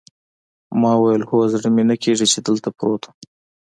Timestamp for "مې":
1.75-1.83